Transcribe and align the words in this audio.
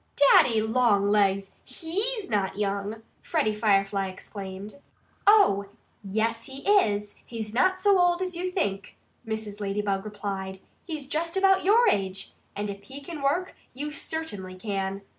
"Daddy 0.33 0.63
Longlegs! 0.63 1.51
HE'S 1.63 2.27
not 2.27 2.57
young!" 2.57 3.03
Freddie 3.21 3.53
Firefly 3.53 4.07
exclaimed. 4.07 4.81
"Oh! 5.27 5.67
yes, 6.03 6.45
he 6.45 6.67
is! 6.67 7.17
He's 7.23 7.53
not 7.53 7.79
so 7.79 7.99
old 7.99 8.19
as 8.19 8.35
you 8.35 8.49
think," 8.49 8.97
Mrs. 9.27 9.61
Ladybug 9.61 10.03
replied. 10.03 10.59
"He's 10.87 11.05
just 11.07 11.37
about 11.37 11.63
your 11.63 11.87
age. 11.87 12.31
And 12.55 12.67
if 12.71 12.81
he 12.85 13.01
can 13.01 13.21
work, 13.21 13.55
you 13.75 13.91
certainly 13.91 14.55
can." 14.55 15.03